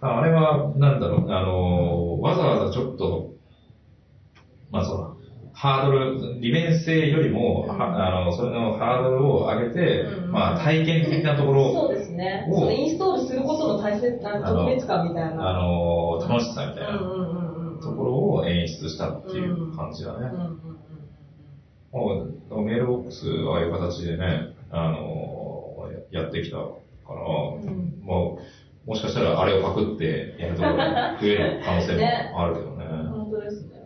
[0.00, 3.32] あれは、なんだろう、あの、わざわざちょっと、
[4.70, 5.16] まあ、その、
[5.60, 10.30] ハードル、利便性よりも、あの、それのハードルを上げて、うん。
[10.30, 12.46] まあ、体験的なところ、そうですね。
[12.50, 15.52] をそのインストールすることの大切な特別感みたいあな。
[15.54, 16.98] の、楽しさみたいな。
[17.80, 20.30] ところを演出したっていう感じだね。
[21.92, 26.62] もうメールボックス、ああいう形でね、あの、やってきたか
[27.14, 28.38] ら、んも
[28.84, 32.00] う、もしかしたらあれをパクってやるところが増える可能性も
[32.40, 32.84] あるけどね。
[32.84, 33.06] うん。
[33.10, 33.78] 本当ですね。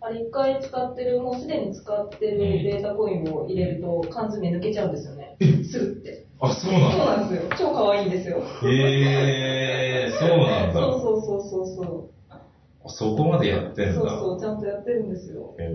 [0.00, 5.36] あれ一回使ってる、もうすでに使ってるデータコインを入れると缶詰抜けちゃうんですよね。
[5.64, 6.23] すぐって。
[6.40, 7.16] あ、そうそうなんだ。
[7.16, 7.50] なんですよ。
[7.58, 8.42] 超可愛いんですよ。
[8.62, 10.80] へえー、そうなんだ。
[10.80, 12.88] そうそうそうそうそう。
[12.88, 13.94] そこまでやってんだ。
[13.94, 15.54] そうそう、ちゃんとやってるんですよ。
[15.58, 15.68] へー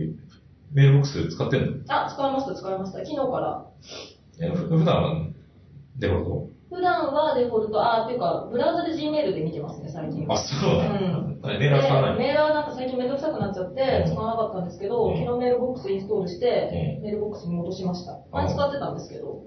[0.00, 0.08] え
[0.72, 1.72] メールボックス使ってんの？
[1.88, 2.98] あ、使いました、使いました。
[2.98, 3.66] 昨日から。
[4.40, 5.26] えふ普段は
[5.96, 6.48] デフォルト？
[6.68, 10.34] 普段はデフォルト、あ、っていうか、ブラウザで Gmail で見てますね、最近は。
[10.34, 10.70] あ、そう。
[10.70, 10.74] う
[11.24, 18.18] んメールは使わないでメールはなんか最近めんどくさくなっちゃってうん使わなかったんですけど、うん昨日メールボックスインストールして、うんメールボックスに戻しました。
[18.32, 19.42] 前使ってたんですけど。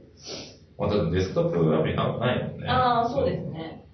[0.80, 2.68] まあ、だってデスクトップアプリなないもんね。
[2.68, 3.86] ああ、そうですね。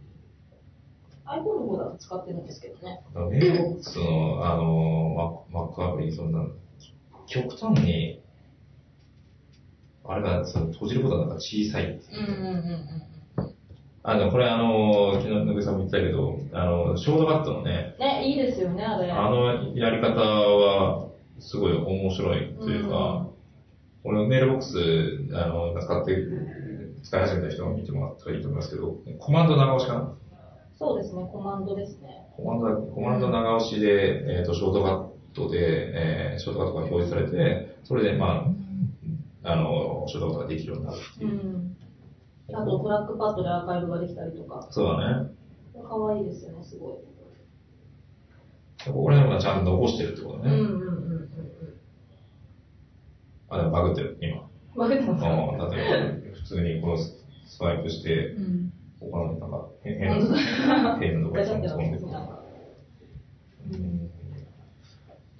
[1.25, 3.01] iPhone の方だと使ってるんですけどね。
[3.29, 6.39] メールボックスの、あの、Mac アプリ、そんな、
[7.25, 8.21] 極端に、
[10.05, 12.21] あれが、その閉じることがなんか小さいっていう。
[12.21, 13.16] うんうんうんうん。
[14.09, 19.11] あの、これあの、昨日、野口さんも言ったけど、あの、ショートカットのね、ね、いいですよね、あれ。
[19.11, 23.27] あのやり方は、すごい面白いというか、
[24.05, 24.77] 俺メールボックス、
[25.33, 26.25] あの、使って、
[27.03, 30.13] 使い始めた人が見てもらったらいいと思いますけど、コマンド長押しかな？
[30.79, 32.29] そうですね、コマンドですね。
[32.37, 38.45] コマンド、コマンド長押しで、えっ、と、ショートカットで、えーショートカットが表示されて、それで、ま
[39.43, 41.33] あ、あの、ショートカットができるようになるっていう。
[41.33, 41.76] ん。
[42.53, 44.67] あと、トラックパッドでアーカイブができたりとか。
[44.71, 45.31] そうだね。
[45.83, 46.93] 可愛いですよね、すごい。
[48.85, 50.51] ここら辺はちゃんと残してるってことね。
[50.51, 51.29] うんうんうんうんうん。
[53.49, 54.47] あ、でもバグってる、今。
[54.75, 55.29] バグってますか？
[55.29, 55.75] うん、だって、
[56.33, 57.19] 普通にこのス
[57.59, 58.71] ワイプして、うん。
[58.99, 62.11] 他のなんか変な、変なとこガろに飛んでくる。
[63.73, 64.09] うん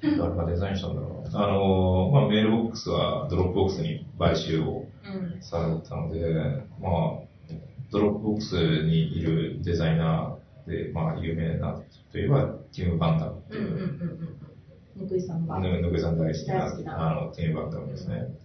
[0.02, 1.17] 誰がデザインしたんだろう。
[1.34, 5.42] あの、まあ、 Mailbox は Dropbox に買収をうん。
[5.42, 7.54] されたので、まあ、
[7.92, 11.80] Dropbox にいるデザイナーで、まあ、有名な
[12.12, 13.88] といえば、 Tim Van Damme ってうんうんうんいう、
[14.98, 15.04] うん。
[15.04, 15.60] ぬくいさんが。
[15.60, 18.36] ぬぬぐさん大好き大好きな、なあの、 Tim Van Damme ですね。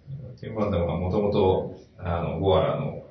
[0.41, 3.03] Tim Van Damme はもともと、あの、 Gowalla の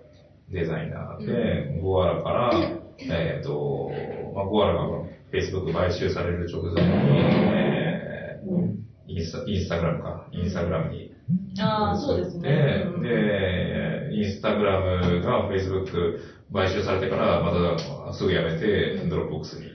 [0.50, 2.52] デザイナーで、 Gowalla から、
[3.10, 3.92] えっ、と、
[4.36, 8.81] まあ、 Gowalla が Facebook 買収される直前に、えー、
[9.14, 11.12] インスタ、 Instagram か、 Instagram に。
[11.60, 12.86] ああ、そうですね。
[13.02, 16.20] で、 Instagram が Facebook
[16.54, 19.66] 買収されてから、またすぐやめて、 Dropbox に、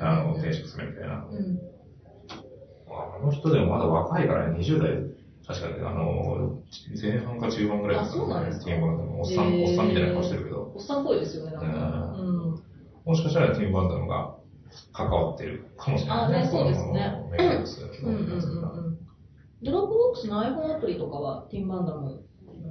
[0.00, 1.24] あの、転職するみたいな。
[2.94, 4.90] あの人でもまだ若いからね、20代、
[5.46, 6.58] 確かに、あの、
[7.00, 8.22] 前半か中盤ぐらいですか、ね。
[8.22, 8.70] あ、そうなんですか。
[8.72, 10.72] おっさん、おっさんみたいな顔してるけど。
[10.74, 12.14] おっさんっぽいですよね、なんか。
[12.18, 12.54] うん。
[13.04, 14.34] もしかしたら Tim Van Damme が
[14.92, 16.36] 関わってるかもしれない、ね。
[16.38, 17.14] あ、ね、そうですね。
[17.30, 18.98] メイクスうんうんうん。
[19.62, 22.24] Dropbox の iPhone アプリとかは Tim Van Damme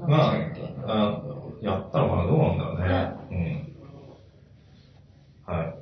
[0.08, 0.38] まあ、あ
[1.62, 3.76] やったのかなどうなんだろうね。
[5.47, 5.54] うん。
[5.54, 5.82] はい。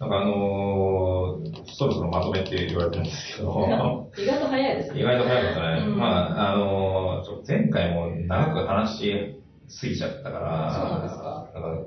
[0.00, 4.10] なんかあのー、そろそろまとめって言われてるんですけど。
[4.16, 5.00] 意外と早いですね。
[5.00, 5.86] 意外と早かったね。
[5.86, 11.50] うん、まあ、あのー、前回も長く話しすぎちゃったから、そうなんですか。
[11.54, 11.78] だから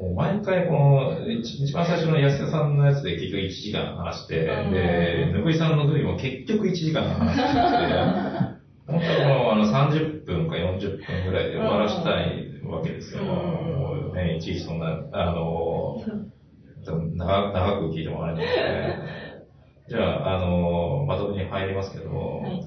[0.00, 7.52] もう毎回この、一番最初の安田さんのやつで結局1時間話して、で、ぬぐいさんの時も結局1時間話して、
[8.86, 13.24] 本当はこのあの30分か40分ぐらいで終わらしたいわけですよ。
[13.24, 16.02] もうね、いちいちそんな、あの、
[16.86, 18.96] 長長く聞いてもらえないので、
[19.90, 22.60] じゃあ、あの、まとめに入りますけど、はい、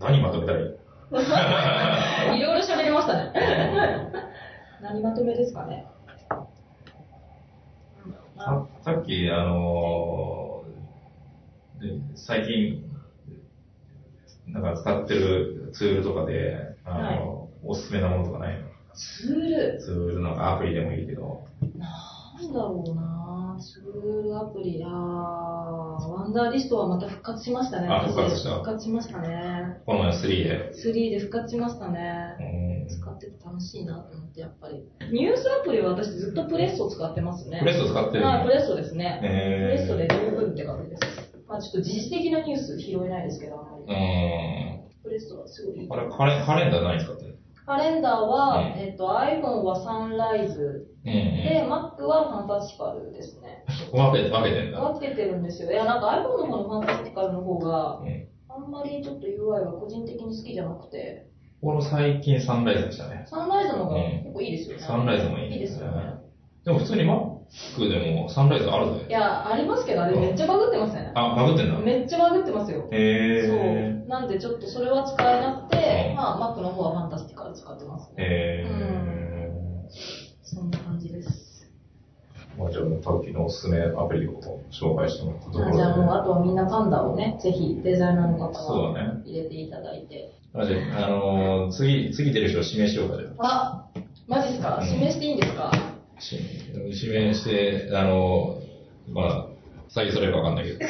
[0.00, 0.56] 何まとめたい？
[2.38, 3.32] いろいろ喋りましたね。
[4.84, 5.86] 何まとめですかね？
[8.36, 10.62] ささっき、あの
[12.14, 12.84] 最近、
[14.46, 18.66] なんか使ってるツールとかで、あの、はい、おすすめなものとかないの？
[18.92, 21.46] ツールツールなんかアプリでもいいけど。
[22.36, 24.90] なんだろうなツールアプリ、あー、
[26.08, 27.88] ワンダーリストはまた復活しましたね。
[27.88, 28.50] あ、復活した。
[28.58, 29.80] 復活しましたね。
[29.86, 30.72] この前3で。
[30.74, 32.36] 3で復活しましたね。
[32.38, 32.44] 使
[33.14, 34.84] ってて楽しいなと思って、やっぱり。
[35.10, 37.60] ニュースアプリは私ずっとプレッソ使ってますね。
[37.60, 39.18] プレッソ使ってるはい、プレッソですね。
[39.20, 41.02] プレッソで十分って感じです。
[41.46, 43.84] まあちょっと時事的なニュース拾えないですけど、あんまり。
[45.02, 45.88] プレストはすごいいい。
[45.90, 47.26] あれ、カレカレンダー何使って？
[47.26, 53.64] るカレンダーは、うん、えっと、iPhone はサンライズ、うん、で、Mac はファンタスティカルですね。
[53.90, 54.80] 分け分けてるんだ。
[54.80, 55.72] 分けてるんですよ。
[55.72, 61.30] いや、なんか iPhone の方のファンタスティカルの方が、うん、あんまりちょっと UI が個人的に好きじゃなくて。
[61.64, 63.24] 俺最近サンライズでしたね。
[63.26, 64.82] サンライズの方が結構いいですよね。
[64.82, 65.52] サンライズもいい。
[65.52, 66.14] いいですよね。
[66.64, 69.06] でも普通に Mac でもサンライズあるぜ。
[69.08, 71.78] いや、ありますけど、あれめっちゃバグってません、ね、あ、バグってんだ。
[71.78, 72.88] めっちゃバグってますよ。
[72.90, 74.00] へー。
[74.00, 74.08] そう。
[74.08, 78.14] なんでちょっとそれは使えなくて、まあ Mac の方はファンタスティカル使ってますね。
[78.18, 79.88] へー。
[80.42, 81.70] そんな感じです。
[82.58, 84.40] まあじゃあ、タウキのおすすめアプリを
[84.70, 85.72] 紹介してもらったところで。
[85.72, 90.32] じゃあもう、あとはみんなパンダをね、ぜひデザイナーの方は入れていただいて。
[90.56, 93.88] あ、じゃあ、あのー、次、次出る人を指名しようか、じゃあ。
[93.94, 95.72] あ、マジですか、指名していいんですか？
[97.02, 98.58] 指名して、あの、
[99.08, 99.46] まあ、
[99.88, 100.78] 採用されるかわかんないけど。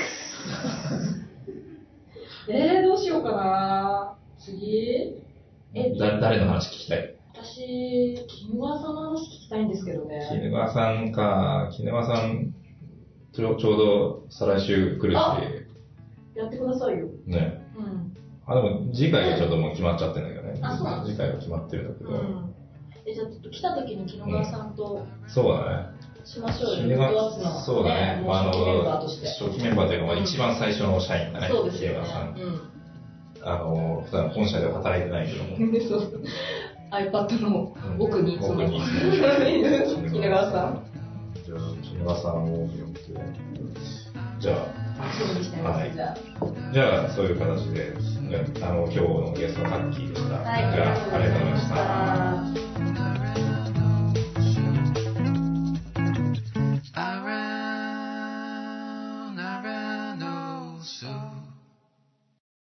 [2.49, 5.17] えー、どうしようかな次？
[5.73, 7.15] え、だ、誰の話聞きたい？
[7.35, 10.27] 私、絹川さんの話聞きたいんですけどね。
[10.31, 12.55] 絹川さんか、絹川さん、
[13.33, 15.17] ちょちょうど再来週来るし。
[16.37, 17.07] やってくださいよ。
[17.27, 17.64] ね。
[18.47, 18.53] うん。
[18.53, 20.61] あ、でも次回はちょっともう決まっちゃってるんだけどね。
[20.63, 22.11] あ、そう次回は決まってるんだけど。
[22.11, 22.55] うん
[23.07, 26.05] え、じゃあちょっと来た時に木野川さんと、そうだね。
[26.25, 26.97] しましょうよ。
[26.97, 28.25] の、そうだね。
[28.27, 29.45] あの、初期メンバーとして。
[29.45, 31.49] 初期メンバーというのが一番最初の社員だね。
[31.51, 32.09] そうですよね。
[33.43, 35.57] あの、普段本社では働いてないけども。
[35.87, 36.23] そう。
[36.91, 38.79] iPad の奥にその、木
[40.19, 40.83] 野川さん。
[41.45, 43.01] じゃあ、木野川さんを呼んで、
[44.39, 45.93] じゃあ、はい。
[46.73, 47.93] じゃあ、そういう形で、
[48.63, 50.37] あの、今日のゲストはタッキーでした。
[50.37, 53.34] はい、ありがとうございました。